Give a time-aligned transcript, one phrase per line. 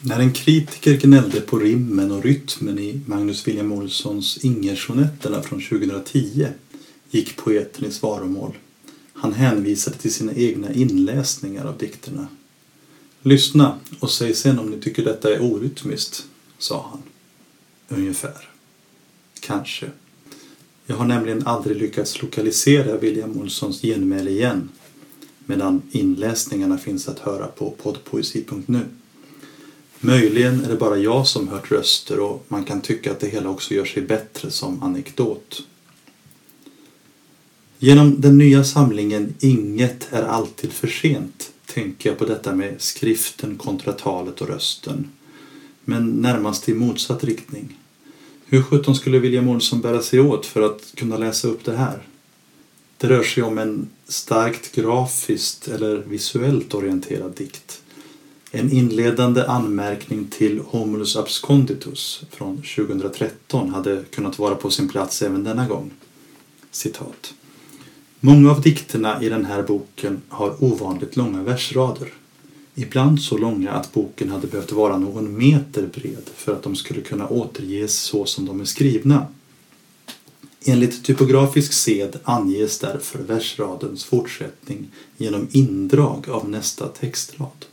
[0.00, 6.48] När en kritiker gnällde på rimmen och rytmen i Magnus William Olssons Ingersonetterna från 2010
[7.10, 8.58] gick poeten i svaromål.
[9.12, 12.28] Han hänvisade till sina egna inläsningar av dikterna.
[13.22, 16.24] Lyssna och säg sen om ni tycker detta är orytmiskt,
[16.58, 17.02] sa han.
[17.98, 18.48] Ungefär.
[19.40, 19.90] Kanske.
[20.86, 24.68] Jag har nämligen aldrig lyckats lokalisera William Olssons genmäle igen
[25.46, 28.80] medan inläsningarna finns att höra på poddpoesi.nu.
[30.00, 33.50] Möjligen är det bara jag som hört röster och man kan tycka att det hela
[33.50, 35.62] också gör sig bättre som anekdot.
[37.78, 43.56] Genom den nya samlingen Inget är alltid för sent tänker jag på detta med skriften
[43.56, 45.10] kontra talet och rösten.
[45.84, 47.78] Men närmast i motsatt riktning.
[48.44, 52.02] Hur sjutton skulle William Olsson bära sig åt för att kunna läsa upp det här?
[52.96, 57.82] Det rör sig om en starkt grafiskt eller visuellt orienterad dikt.
[58.50, 65.44] En inledande anmärkning till Homulus absconditus från 2013 hade kunnat vara på sin plats även
[65.44, 65.90] denna gång.
[66.70, 67.34] Citat.
[68.20, 72.12] Många av dikterna i den här boken har ovanligt långa versrader.
[72.74, 77.00] Ibland så långa att boken hade behövt vara någon meter bred för att de skulle
[77.00, 79.26] kunna återges så som de är skrivna.
[80.64, 87.66] Enligt typografisk sed anges därför versradens fortsättning genom indrag av nästa textrad.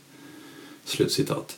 [0.86, 1.56] Slutcitat.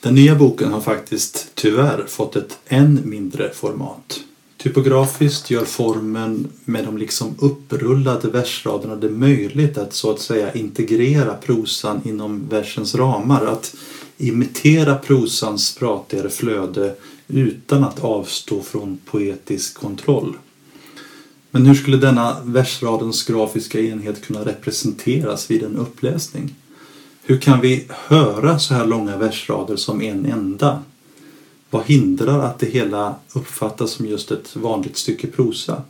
[0.00, 4.20] Den nya boken har faktiskt tyvärr fått ett än mindre format.
[4.56, 11.34] Typografiskt gör formen med de liksom upprullade versraderna det möjligt att så att säga integrera
[11.34, 13.74] prosan inom versens ramar, att
[14.18, 16.94] imitera prosans pratigare flöde
[17.28, 20.36] utan att avstå från poetisk kontroll.
[21.50, 26.54] Men hur skulle denna versradens grafiska enhet kunna representeras vid en uppläsning?
[27.28, 30.82] Hur kan vi höra så här långa versrader som en enda?
[31.70, 35.82] Vad hindrar att det hela uppfattas som just ett vanligt stycke prosa?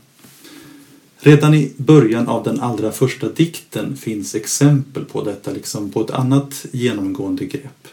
[1.19, 6.11] Redan i början av den allra första dikten finns exempel på detta, liksom på ett
[6.11, 7.89] annat genomgående grepp.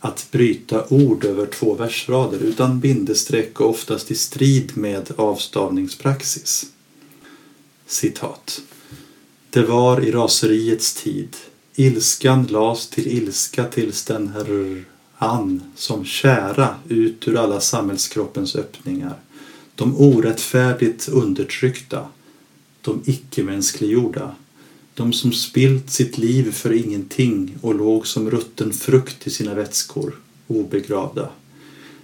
[0.00, 6.66] Att bryta ord över två versrader utan bindestreck och oftast i strid med avstavningspraxis.
[7.86, 8.60] Citat.
[9.50, 11.36] Det var i raseriets tid.
[11.76, 14.84] Ilskan las till ilska tills den herr
[15.18, 19.14] an som kära ut ur alla samhällskroppens öppningar.
[19.74, 22.08] De orättfärdigt undertryckta,
[22.80, 24.34] de icke-mänskliggjorda,
[24.94, 30.14] de som spilt sitt liv för ingenting och låg som rutten frukt i sina vätskor,
[30.46, 31.28] obegravda.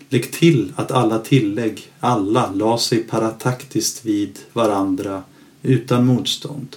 [0.09, 5.23] Lägg till att alla tillägg, alla, la sig parataktiskt vid varandra
[5.63, 6.77] utan motstånd.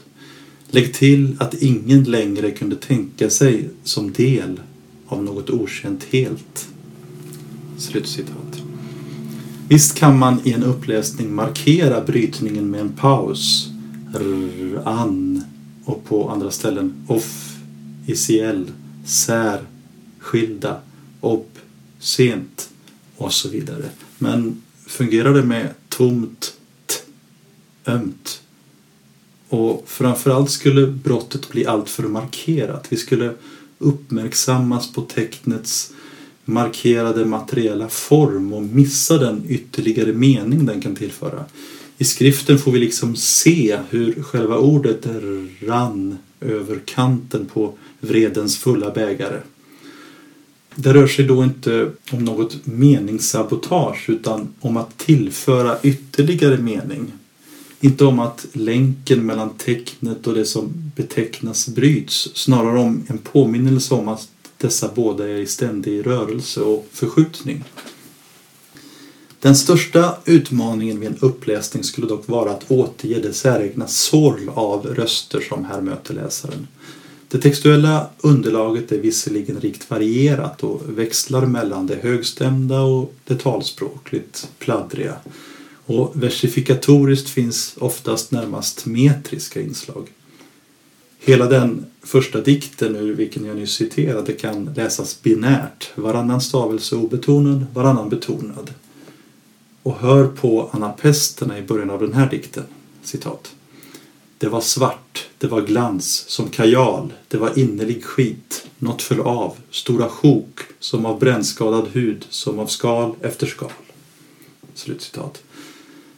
[0.73, 4.59] Lägg till att ingen längre kunde tänka sig som del
[5.07, 6.67] av något okänt helt.
[7.77, 8.61] Slutcitat.
[9.69, 13.69] Visst kan man i en uppläsning markera brytningen med en paus,
[14.13, 15.43] Rr, an
[15.85, 17.57] och på andra ställen off,
[18.07, 18.71] Isiell.
[19.05, 19.61] sär,
[20.19, 20.77] skilda,
[21.21, 21.45] ob,
[21.99, 22.69] sent
[23.17, 23.89] och så vidare.
[24.17, 26.53] Men fungerar det med tomt,
[26.85, 26.93] t,
[27.85, 28.42] ömt
[29.53, 32.85] och framförallt skulle brottet bli alltför markerat.
[32.89, 33.33] Vi skulle
[33.77, 35.93] uppmärksammas på tecknets
[36.45, 41.45] markerade materiella form och missa den ytterligare mening den kan tillföra.
[41.97, 45.07] I skriften får vi liksom se hur själva ordet
[45.61, 49.39] rann över kanten på vredens fulla bägare.
[50.75, 57.11] Det rör sig då inte om något meningssabotage utan om att tillföra ytterligare mening
[57.83, 63.93] inte om att länken mellan tecknet och det som betecknas bryts, snarare om en påminnelse
[63.93, 64.27] om att
[64.57, 67.63] dessa båda är i ständig rörelse och förskjutning.
[69.39, 74.85] Den största utmaningen vid en uppläsning skulle dock vara att återge det säregna sorl av
[74.85, 76.67] röster som här möter läsaren.
[77.27, 84.47] Det textuella underlaget är visserligen rikt varierat och växlar mellan det högstämda och det talspråkligt
[84.59, 85.15] pladdriga
[85.85, 90.07] och versifikatoriskt finns oftast närmast metriska inslag.
[91.19, 97.65] Hela den första dikten ur vilken jag nyss citerade kan läsas binärt, varannan stavelse obetonad,
[97.73, 98.73] varannan betonad.
[99.83, 102.63] Och hör på anapesterna i början av den här dikten.
[103.03, 103.53] Citat.
[104.37, 109.55] Det var svart, det var glans, som kajal, det var innerlig skit, något föll av,
[109.71, 113.71] stora sjok, som av brännskadad hud, som av skal efter skal.
[114.73, 115.43] Slutcitat.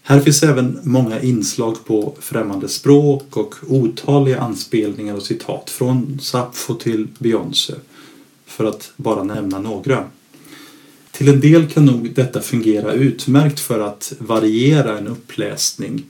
[0.07, 6.73] Här finns även många inslag på främmande språk och otaliga anspelningar och citat från Sappho
[6.73, 7.73] till Beyoncé,
[8.45, 10.03] för att bara nämna några.
[11.11, 16.03] Till en del kan nog detta fungera utmärkt för att variera en uppläsning,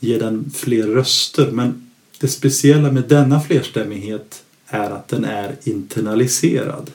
[0.00, 6.90] ge den fler röster, men det speciella med denna flerstämmighet är att den är internaliserad.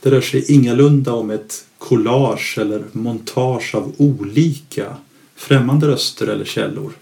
[0.00, 4.96] Det rör sig ingalunda om ett collage eller montage av olika
[5.36, 6.92] främmande röster eller källor.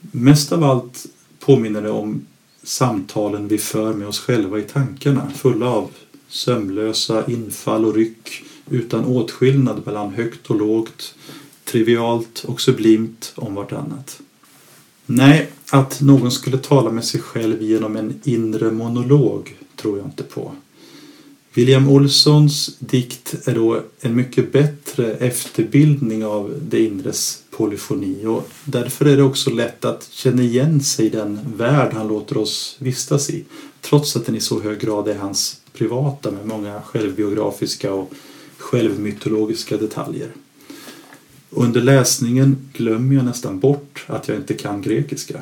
[0.00, 1.06] Mest av allt
[1.40, 2.26] påminner det om
[2.62, 5.90] samtalen vi för med oss själva i tankarna, fulla av
[6.28, 11.14] sömlösa infall och ryck utan åtskillnad mellan högt och lågt,
[11.64, 14.20] trivialt och sublimt om vartannat.
[15.06, 20.22] Nej, att någon skulle tala med sig själv genom en inre monolog tror jag inte
[20.22, 20.52] på.
[21.54, 29.04] William Olssons dikt är då en mycket bättre efterbildning av det inres polyfoni och därför
[29.04, 33.30] är det också lätt att känna igen sig i den värld han låter oss vistas
[33.30, 33.44] i
[33.80, 38.12] trots att den i så hög grad är hans privata med många självbiografiska och
[38.56, 40.28] självmytologiska detaljer.
[41.50, 45.40] Under läsningen glömmer jag nästan bort att jag inte kan grekiska.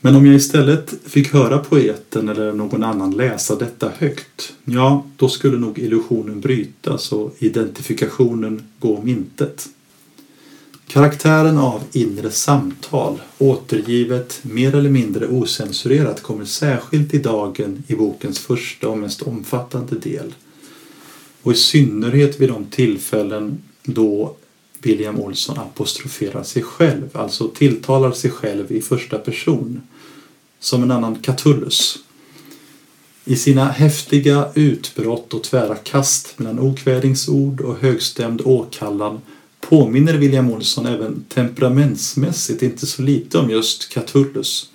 [0.00, 5.28] Men om jag istället fick höra poeten eller någon annan läsa detta högt, ja, då
[5.28, 9.68] skulle nog illusionen brytas och identifikationen gå om intet.
[10.86, 18.38] Karaktären av inre samtal, återgivet mer eller mindre osensurerat, kommer särskilt i dagen i bokens
[18.38, 20.34] första och mest omfattande del.
[21.42, 24.36] Och i synnerhet vid de tillfällen då
[24.82, 29.82] William Olsson apostroferar sig själv, alltså tilltalar sig själv i första person,
[30.60, 31.98] som en annan Catullus.
[33.24, 39.20] I sina häftiga utbrott och tvära kast mellan okvädingsord och högstämd åkallan
[39.60, 44.70] påminner William Olsson även temperamentsmässigt inte så lite om just Catullus.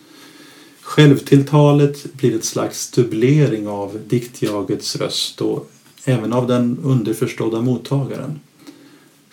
[0.82, 5.72] Självtilltalet blir ett slags dubblering av diktjagets röst och
[6.06, 8.40] även av den underförstådda mottagaren.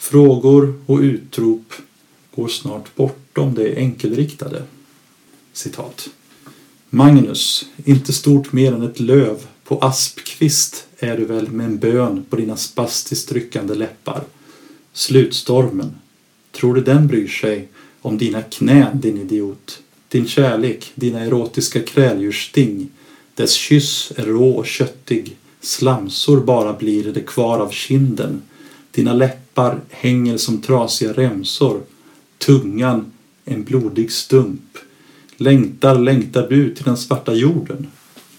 [0.00, 1.72] Frågor och utrop
[2.34, 4.62] går snart bortom det enkelriktade.
[5.52, 6.08] Citat.
[6.90, 12.24] Magnus, inte stort mer än ett löv på aspkvist är du väl med en bön
[12.30, 14.24] på dina spastiskt ryckande läppar.
[14.92, 15.94] Slutstormen,
[16.52, 17.68] tror du den bryr sig
[18.00, 19.82] om dina knän, din idiot?
[20.08, 22.88] Din kärlek, dina erotiska kräldjurssting,
[23.34, 28.42] dess kyss är rå och köttig, slamsor bara blir det kvar av kinden,
[28.90, 29.49] dina läppar
[29.90, 31.82] hänger som trasiga remsor,
[32.38, 33.12] tungan
[33.44, 34.78] en blodig stump.
[35.36, 37.86] Längtar, längtar du till den svarta jorden?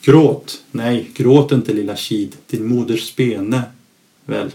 [0.01, 3.63] Gråt, nej, gråt inte lilla kid, din moders spene.
[4.25, 4.51] Väl,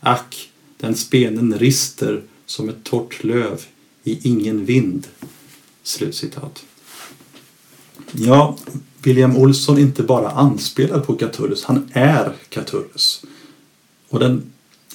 [0.00, 3.64] ack, den spenen rister som ett torrt löv
[4.04, 5.06] i ingen vind.
[5.82, 6.64] Slutcitat.
[8.12, 8.56] Ja,
[9.02, 13.24] William Olsson inte bara anspelar på Catullus, han är Catullus.
[14.08, 14.42] Och den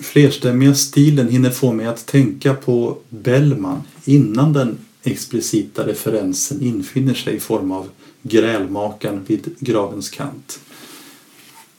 [0.01, 7.35] flerstämmiga stilen hinner få mig att tänka på Bellman innan den explicita referensen infinner sig
[7.35, 7.89] i form av
[8.21, 10.59] grälmakan vid gravens kant.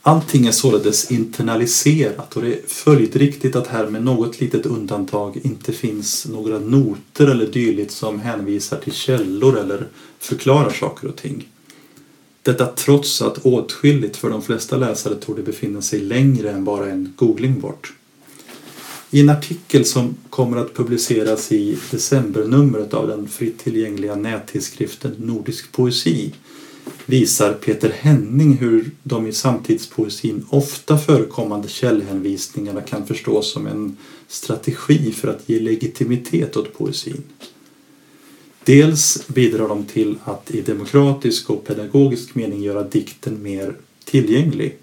[0.03, 5.73] Allting är således internaliserat och det är följdriktigt att här med något litet undantag inte
[5.73, 9.87] finns några noter eller dylikt som hänvisar till källor eller
[10.19, 11.49] förklarar saker och ting.
[12.43, 17.13] Detta trots att åtskilligt för de flesta läsare torde befinna sig längre än bara en
[17.17, 17.96] googling bort.
[19.11, 25.73] I en artikel som kommer att publiceras i decembernumret av den fritt tillgängliga nättidskriften Nordisk
[25.73, 26.33] poesi
[27.07, 33.97] visar Peter Henning hur de i samtidspoesin ofta förekommande källhänvisningarna kan förstås som en
[34.29, 37.23] strategi för att ge legitimitet åt poesin.
[38.65, 44.79] Dels bidrar de till att i demokratisk och pedagogisk mening göra dikten mer tillgänglig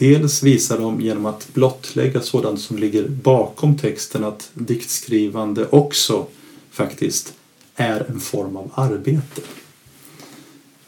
[0.00, 6.26] Dels visar de genom att blottlägga sådant som ligger bakom texten att diktskrivande också
[6.70, 7.34] faktiskt
[7.74, 9.42] är en form av arbete.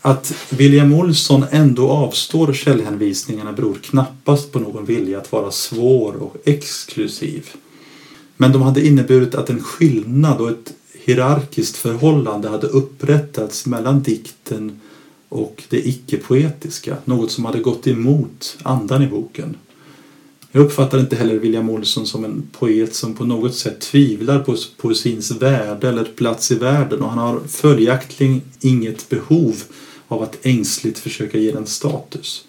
[0.00, 6.36] Att William Olsson ändå avstår källhänvisningarna beror knappast på någon vilja att vara svår och
[6.44, 7.50] exklusiv.
[8.36, 14.80] Men de hade inneburit att en skillnad och ett hierarkiskt förhållande hade upprättats mellan dikten
[15.32, 19.56] och det icke-poetiska, något som hade gått emot andan i boken.
[20.52, 24.56] Jag uppfattar inte heller William Olsson som en poet som på något sätt tvivlar på
[24.76, 29.62] poesins värde eller plats i världen och han har följaktligen inget behov
[30.08, 32.44] av att ängsligt försöka ge den status.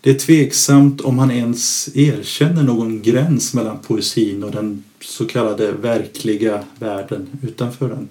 [0.00, 5.72] Det är tveksamt om han ens erkänner någon gräns mellan poesin och den så kallade
[5.72, 8.08] verkliga världen utanför den.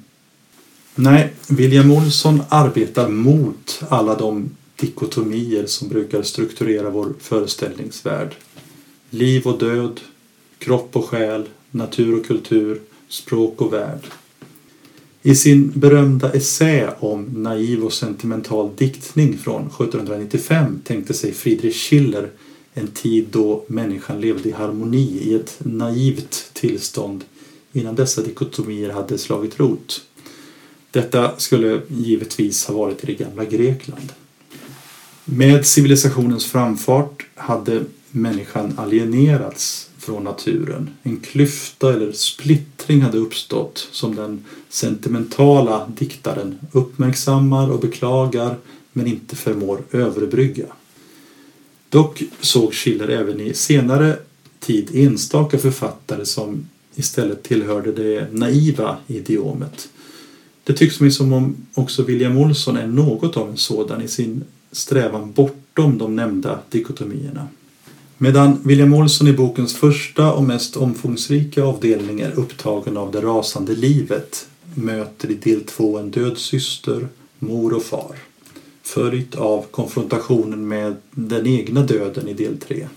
[0.97, 8.35] Nej, William Olsson arbetar mot alla de dikotomier som brukar strukturera vår föreställningsvärld.
[9.09, 9.99] Liv och död,
[10.59, 13.99] kropp och själ, natur och kultur, språk och värld.
[15.21, 22.29] I sin berömda essä om naiv och sentimental diktning från 1795 tänkte sig Friedrich Schiller
[22.73, 27.23] en tid då människan levde i harmoni i ett naivt tillstånd
[27.73, 30.01] innan dessa dikotomier hade slagit rot.
[30.95, 34.11] Detta skulle givetvis ha varit i det gamla Grekland.
[35.25, 40.89] Med civilisationens framfart hade människan alienerats från naturen.
[41.03, 48.57] En klyfta eller splittring hade uppstått som den sentimentala diktaren uppmärksammar och beklagar
[48.93, 50.65] men inte förmår överbrygga.
[51.89, 54.17] Dock såg Schiller även i senare
[54.59, 59.89] tid enstaka författare som istället tillhörde det naiva idiomet.
[60.65, 64.43] Det tycks mig som om också William Olsson är något av en sådan i sin
[64.71, 67.47] strävan bortom de nämnda dikotomierna.
[68.17, 73.75] Medan William Olsson i bokens första och mest omfångsrika avdelning är upptagen av det rasande
[73.75, 77.07] livet möter i del två en död syster,
[77.39, 78.15] mor och far
[78.85, 82.87] följt av konfrontationen med den egna döden i del 3.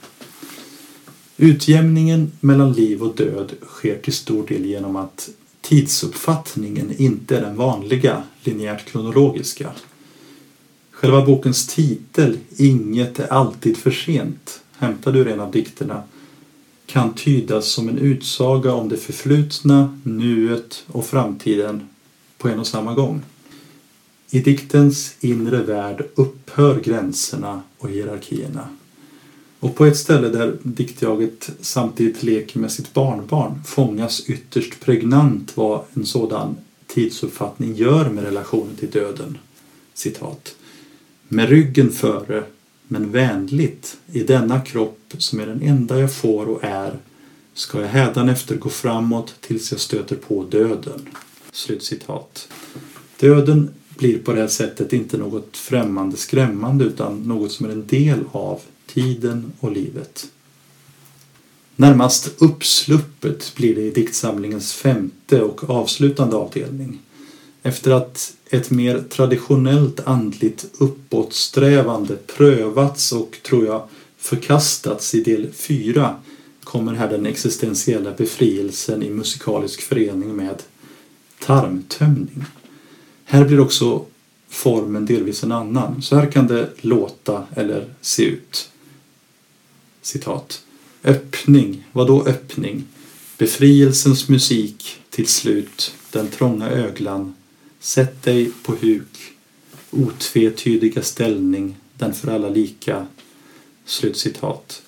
[1.37, 5.29] Utjämningen mellan liv och död sker till stor del genom att
[5.69, 9.71] tidsuppfattningen inte är den vanliga linjärt kronologiska.
[10.91, 16.03] Själva bokens titel, Inget är alltid för sent, hämtad ur en av dikterna,
[16.87, 21.89] kan tydas som en utsaga om det förflutna, nuet och framtiden
[22.39, 23.23] på en och samma gång.
[24.31, 28.69] I diktens inre värld upphör gränserna och hierarkierna.
[29.61, 35.85] Och på ett ställe där diktjaget samtidigt leker med sitt barnbarn fångas ytterst pregnant vad
[35.95, 39.39] en sådan tidsuppfattning gör med relationen till döden.
[39.95, 40.55] Citat.
[41.29, 42.45] Med ryggen före,
[42.89, 46.99] men vänligt, i denna kropp som är den enda jag får och är,
[47.55, 51.09] ska jag hädanefter gå framåt tills jag stöter på döden.
[51.53, 52.49] Slutcitat.
[53.21, 57.87] Döden blir på det här sättet inte något främmande skrämmande utan något som är en
[57.87, 58.61] del av
[58.99, 60.29] tiden och livet.
[61.77, 66.99] Närmast uppsluppet blir det i diktsamlingens femte och avslutande avdelning.
[67.63, 76.17] Efter att ett mer traditionellt andligt uppåtsträvande prövats och, tror jag, förkastats i del 4
[76.65, 80.63] kommer här den existentiella befrielsen i musikalisk förening med
[81.41, 82.45] tarmtömning.
[83.25, 84.05] Här blir också
[84.49, 86.03] formen delvis en annan.
[86.03, 88.71] Så här kan det låta eller se ut.
[90.09, 90.63] Citat.
[91.05, 91.85] Öppning.
[91.93, 92.85] Vadå öppning?
[93.39, 95.95] Befrielsens musik till slut.
[96.11, 97.35] Den trånga öglan.
[97.81, 99.33] Sätt dig på huk.
[99.91, 101.77] Otvetydiga ställning.
[101.95, 103.07] Den för alla lika.
[103.85, 104.83] Slutcitat.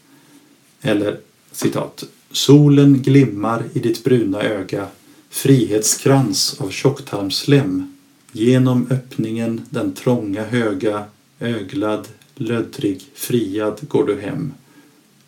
[0.81, 1.21] Eller
[1.53, 2.05] citat.
[2.31, 4.87] Solen glimmar i ditt bruna öga.
[5.31, 7.97] Frihetskrans av tjocktarmslem
[8.33, 11.05] Genom öppningen den trånga höga,
[11.41, 14.53] öglad, löddrig, friad går du hem.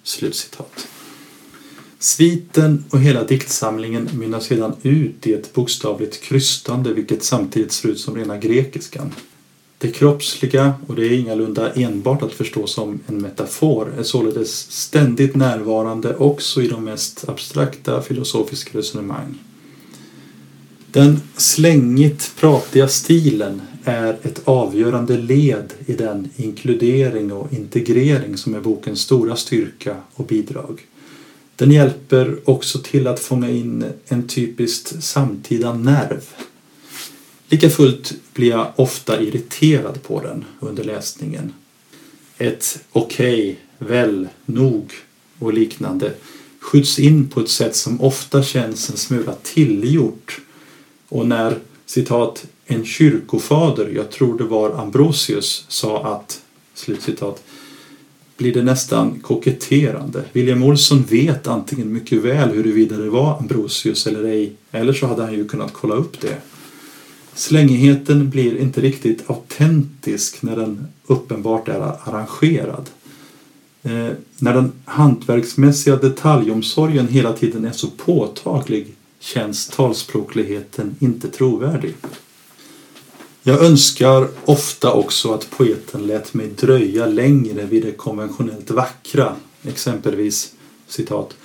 [0.03, 0.89] Slutcitat.
[1.99, 8.01] Sviten och hela diktsamlingen mynnar sedan ut i ett bokstavligt krystande vilket samtidigt ser ut
[8.01, 9.15] som rena grekiskan.
[9.79, 15.37] Det kroppsliga, och det är ingalunda enbart att förstå som en metafor, är således ständigt
[15.37, 19.39] närvarande också i de mest abstrakta filosofiska resonemang.
[20.93, 28.61] Den slängigt pratiga stilen är ett avgörande led i den inkludering och integrering som är
[28.61, 30.87] bokens stora styrka och bidrag.
[31.57, 36.25] Den hjälper också till att fånga in en typiskt samtida nerv.
[37.49, 41.53] Lika fullt blir jag ofta irriterad på den under läsningen.
[42.39, 44.93] Ett okej, okay, väl, nog
[45.39, 46.13] och liknande
[46.61, 50.41] skjuts in på ett sätt som ofta känns en smula tillgjort
[51.09, 56.43] och när citat en kyrkofader, jag tror det var Ambrosius, sa att
[56.75, 57.43] slutcitat
[58.37, 60.25] blir det nästan koketterande.
[60.33, 65.23] William Olsson vet antingen mycket väl huruvida det var Ambrosius eller ej, eller så hade
[65.23, 66.37] han ju kunnat kolla upp det.
[67.35, 72.91] Slängigheten blir inte riktigt autentisk när den uppenbart är arrangerad.
[73.83, 81.95] Eh, när den hantverksmässiga detaljomsorgen hela tiden är så påtaglig känns talspråkligheten inte trovärdig.
[83.45, 90.53] Jag önskar ofta också att poeten lät mig dröja längre vid det konventionellt vackra, exempelvis
[90.89, 91.37] citat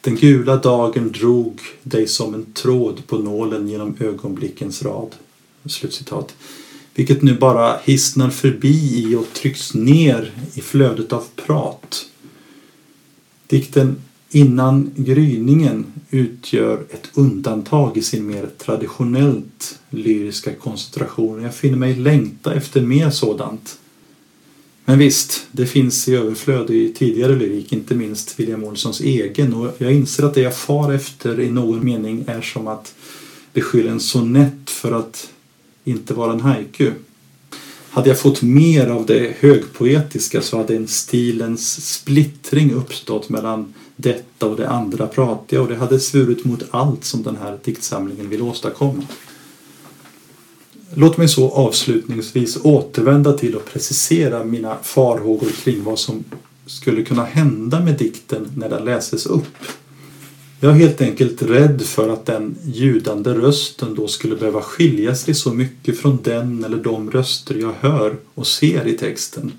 [0.00, 5.14] Den gula dagen drog dig som en tråd på nålen genom ögonblickens rad.
[5.64, 6.34] Slutcitat.
[6.94, 12.06] Vilket nu bara hissnar förbi i och trycks ner i flödet av prat.
[13.46, 13.96] Dikten
[14.30, 21.42] Innan gryningen utgör ett undantag i sin mer traditionellt lyriska koncentration.
[21.42, 23.78] Jag finner mig längta efter mer sådant.
[24.84, 29.74] Men visst, det finns i överflöd i tidigare lyrik, inte minst William Olssons egen och
[29.78, 32.94] jag inser att det jag far efter i någon mening är som att
[33.52, 35.30] beskylla en sonett för att
[35.84, 36.90] inte vara en haiku.
[37.90, 44.46] Hade jag fått mer av det högpoetiska så hade en stilens splittring uppstått mellan detta
[44.46, 48.42] och det andra pratiga och det hade svurit mot allt som den här diktsamlingen vill
[48.42, 49.02] åstadkomma.
[50.94, 56.24] Låt mig så avslutningsvis återvända till och precisera mina farhågor kring vad som
[56.66, 59.56] skulle kunna hända med dikten när den läses upp.
[60.60, 65.34] Jag är helt enkelt rädd för att den ljudande rösten då skulle behöva skilja sig
[65.34, 69.52] så mycket från den eller de röster jag hör och ser i texten.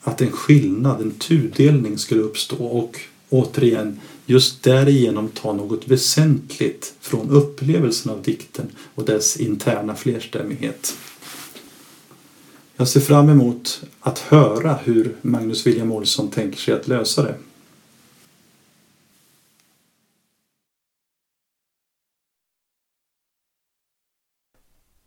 [0.00, 7.30] Att en skillnad, en tudelning skulle uppstå och återigen just därigenom ta något väsentligt från
[7.30, 10.96] upplevelsen av dikten och dess interna flerstämmighet.
[12.76, 17.34] Jag ser fram emot att höra hur Magnus William Olsson tänker sig att lösa det.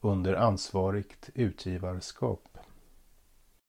[0.00, 2.47] under ansvarigt utgivarskap.